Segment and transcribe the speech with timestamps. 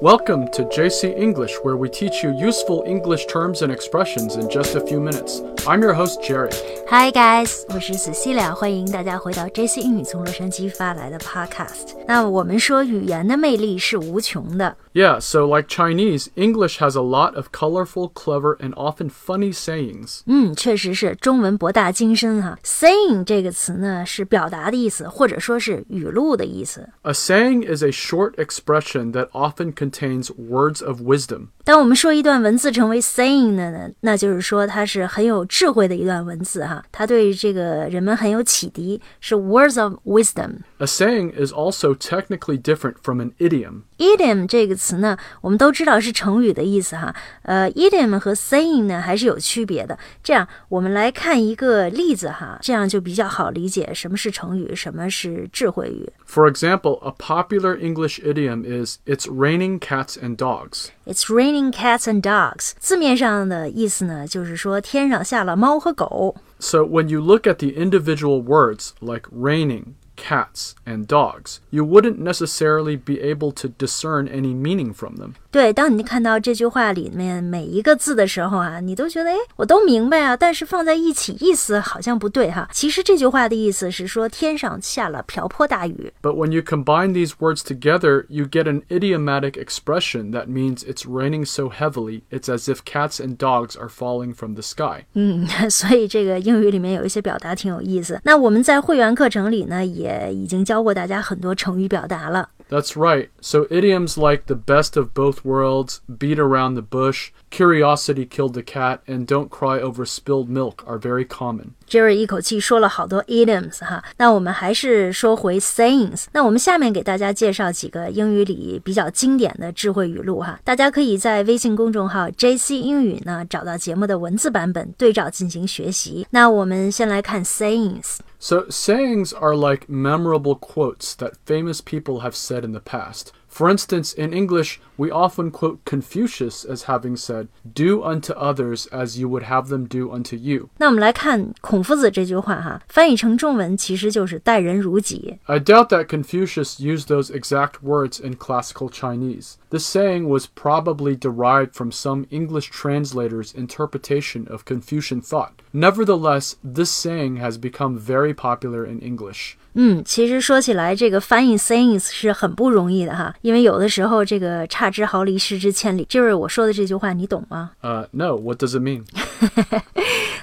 [0.00, 4.74] Welcome to JC English, where we teach you useful English terms and expressions in just
[4.74, 5.40] a few minutes.
[5.64, 6.50] I'm your host, Jerry.
[6.88, 11.94] Hi guys，我是 Cecilia，欢迎大家回到 JC 英语从洛杉矶发来的 Podcast。
[12.08, 14.76] 那我们说语言的魅力是无穷的。
[14.92, 20.20] Yeah, so like Chinese, English has a lot of colorful, clever, and often funny sayings.
[20.26, 22.58] 嗯，确实是中文博大精深哈。
[22.64, 26.90] Saying 这个词呢是表达的意思，或者说是语录的意思。
[27.02, 31.48] A saying is a short expression that often contains words of wisdom.
[31.64, 40.56] 当我们说一段文字成为 saying 的呢，那就是说它是很有智慧的一段文字哈，它对这个人们很有启迪，是 words of wisdom。
[40.78, 43.82] A saying is also technically different from an idiom.
[43.98, 47.14] idiom 这个词呢，我们都知道是成语的意思哈。
[47.42, 49.96] 呃，idiom 和 saying 呢还是有区别的。
[50.24, 56.10] 这样，我们来看一个例子哈，这样就比较好理解什么是成语，什么是智慧语。
[56.26, 60.90] For example, a popular English idiom is it's raining cats and dogs.
[61.04, 62.72] It's raining cats and dogs。
[62.78, 66.36] 字面上的意思呢，就是说天上下了猫和狗。
[66.58, 72.18] So when you look at the individual words like raining, cats, and dogs, you wouldn't
[72.18, 75.32] necessarily be able to discern any meaning from them.
[75.50, 82.68] 对，当你看到这句话里面每一个字的时候啊，你都觉得，哎，我都明白啊，但是放在一起意思好像不对哈。
[82.72, 86.12] 其实这句话的意思是说天上下了瓢泼大雨。
[86.22, 91.04] But when you combine these words together, you get an idiomatic expression that means it's
[91.04, 95.04] raining so heavily, it's as if cats and dogs are falling from the sky.
[95.14, 98.20] 嗯，所以这个英语里面有一些表达挺有意思。
[98.24, 102.48] 那我们在会员课程里呢，也 已 经教过大家很多成语表达了。
[102.70, 103.28] That's right.
[103.42, 108.62] So idioms like the best of both worlds, beat around the bush, curiosity killed the
[108.62, 111.72] cat, and don't cry over spilled milk are very common.
[111.86, 116.24] Jerry 一口气说了好多 idioms 哈，那我们还是说回 sayings。
[116.32, 126.26] 那我们下面给大家介绍几个英语里比较经典的智慧语录哈，大家可以在微信公众号 JC 英语呢找到节目的文字版本，对照进行学习。
[126.30, 128.16] 那我们先来看 sayings。
[128.39, 133.31] So, sayings are like memorable quotes that famous people have said in the past.
[133.56, 139.18] For instance, in English, we often quote Confucius as having said, Do unto others as
[139.18, 140.70] you would have them do unto you.
[140.78, 145.38] 那我们来看孔夫子这句话哈，翻译成中文其实就是待人如己。
[145.44, 149.56] I doubt that Confucius used those exact words in classical Chinese.
[149.68, 155.52] This saying was probably derived from some English translator's interpretation of Confucian thought.
[155.72, 159.56] Nevertheless, this saying has become very popular in English.
[159.74, 166.06] 嗯，其实说起来，这个翻译 sayings 是很不容易的哈， 因为有的时候这个差之毫厘，失之千里。
[166.08, 167.72] 就是我说的这句话，你懂吗？
[167.82, 169.02] Uh, no, what does it mean?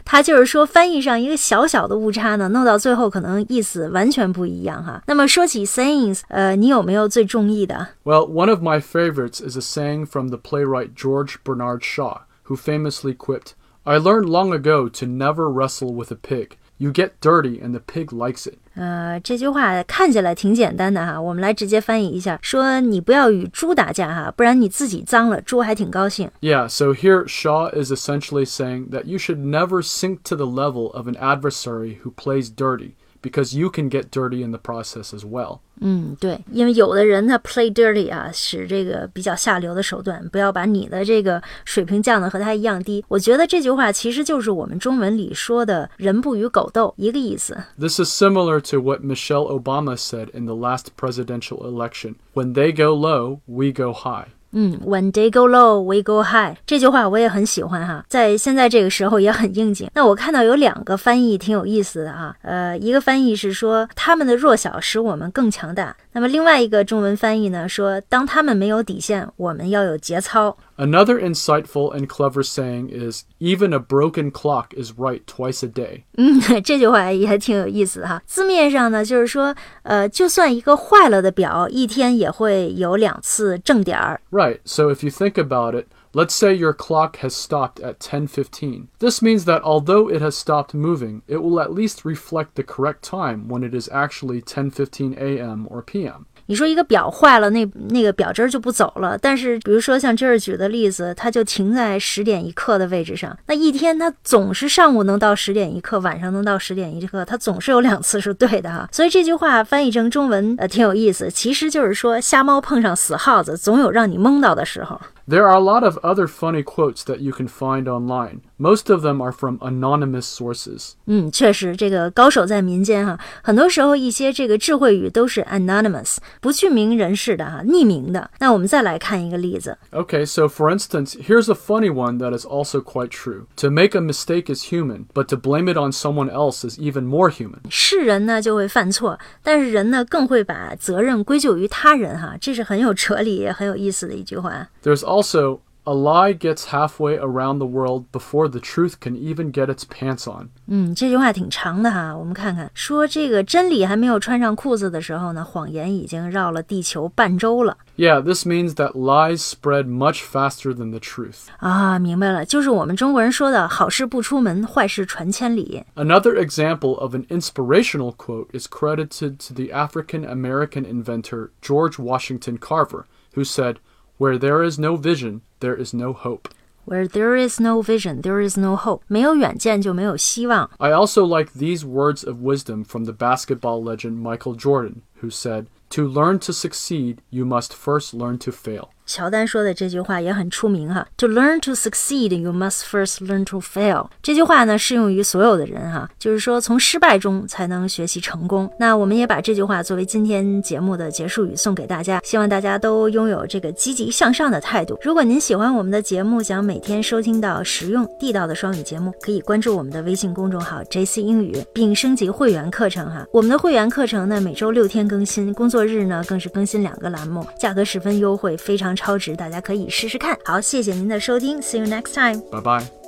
[0.05, 5.01] 它就是说翻译上一个小小的误差呢，弄到最后可能意思完全不一样哈。
[5.07, 7.89] 那么说起 sayings， 呃，你有没有最中意的？
[8.03, 12.55] Well, one of my favorites is a saying from the playwright George Bernard Shaw, who
[12.55, 13.53] famously quipped,
[13.83, 16.57] I learned long ago to never wrestle with a pig.
[16.83, 18.55] You get dirty and the pig likes it.
[18.75, 26.31] 呃，这句话看起来挺简单的哈，我们来直接翻译一下，说你不要与猪打架哈，不然你自己脏了，猪还挺高兴。
[26.39, 30.93] Yeah, so here Shaw is essentially saying that you should never sink to the level
[30.93, 32.91] of an adversary who plays dirty,
[33.23, 35.59] because you can get dirty in the process as well.
[35.81, 43.03] 嗯，对，因为有的人他 play dirty 啊，使这个比较下流的手段，不要把你的这个水平降得和他一样低。
[43.07, 47.57] 我觉得这句话其实就是我们中文里说的“人不与狗斗”一个意思。
[47.77, 52.73] This is similar to what Michelle Obama said in the last presidential election when they
[52.73, 54.27] go low, we go high.
[54.54, 56.56] 嗯，When they go low, we go high。
[56.64, 59.90] 这句话我也很喜欢哈，在现在这个时候也很应景。
[59.94, 70.56] 那我看到有两个翻译挺有意思的哈，呃，一个翻译是说他们的弱小使我们更强大，那么另外一个中文翻译呢说，当他们没有底线，我们要有节操。
[70.77, 76.03] Another insightful and clever saying is even a broken clock is right twice a day.
[76.17, 78.21] 嗯，这句话也挺有意思的哈。
[78.25, 79.53] 字面上呢，就是说，
[79.83, 84.21] 呃，就算一个坏了的表，一天也会有两次正点儿。
[84.31, 84.59] Right.
[84.63, 88.87] So if you think about it, let's say your clock has stopped at 10:15.
[88.99, 93.01] This means that although it has stopped moving, it will at least reflect the correct
[93.03, 95.67] time when it is actually 10:15 a.m.
[95.69, 96.25] or p.m.
[96.46, 99.16] 你说一个表坏了，那那个表针就不走了。
[99.16, 103.36] 但是，比如说像这儿举的例子，它就停在十点一刻的位置上。
[103.46, 108.88] 那一天它总是上午能到十点一刻，晚上能到十点一刻，它总是有两次是对的哈。
[108.92, 111.30] 所以这句话翻译成中文，呃，挺有意思。
[111.30, 115.00] 其实就是说，瞎猫碰上死耗子，总有让你蒙到的时候。
[115.27, 118.41] There are a lot of other funny quotes that you can find online.
[118.57, 120.93] Most of them are from anonymous sources.
[121.05, 128.31] 嗯，确实，这个高手在民间哈，很多时候一些这个智慧语都是 anonymous，不具名人士的哈，匿名的。
[128.39, 129.77] 那我们再来看一个例子。
[129.91, 133.45] Okay, so for instance, here's a funny one that is also quite true.
[133.57, 137.03] To make a mistake is human, but to blame it on someone else is even
[137.03, 137.59] more human.
[137.69, 144.67] 是人呢就会犯错，但是人呢更会把责任归咎于他人哈，这是很有哲理也很有意思的一句话。
[144.83, 149.73] There's also a lie gets halfway around the world before the truth can even get
[149.73, 150.49] its pants on.
[150.67, 161.47] 嗯，这句话挺长的哈，我们看看，说这个真理还没有穿上裤子的时候呢，谎言已经绕了地球半周了 Yeah, this means that lies spread much faster than the truth.
[161.57, 161.97] 啊！
[161.97, 165.83] 明白了，就是我们中国人说的好事不出门，坏事传千里。
[165.95, 172.59] Another example of an inspirational quote is credited to the African American inventor George Washington
[172.59, 173.77] Carver, who said,
[174.17, 176.49] Where there is no vision, there is no hope.
[176.85, 179.03] Where there is no vision, there is no hope。
[179.07, 180.69] 没有远见就没有希望。
[180.77, 185.67] I also like these words of wisdom from the basketball legend Michael Jordan, who said,
[185.91, 188.89] To learn to succeed, you must first learn to fail.
[189.06, 191.06] 乔丹说的这句话也很出名哈。
[191.18, 194.08] To learn to succeed, you must first learn to fail。
[194.22, 198.70] 这句话呢适用于所有的人哈，就是说从失败中才能学习成功。
[198.78, 204.98] 那我们也把这句话作为今天节目的结束语送给大家，希望大家都拥有这个积极向上的态度。
[205.02, 213.26] 如果您喜欢我们的节目，想每天收听到实用地道的双语节目，可以关注我们的微信公众号 JC 英语，并升级会员课程哈。
[213.32, 220.38] 我们的会员课程呢每周六天更新，工作日呢更是更新两个栏目，价格十分优惠，非常超值，大家可以试试看。
[220.44, 222.42] 好，谢谢您的收听，See you next time。
[222.50, 223.03] 拜拜